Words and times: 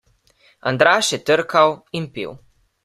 Andraž 0.71 1.05
je 1.13 1.19
trkal 1.29 1.69
in 2.01 2.05
pil. 2.17 2.31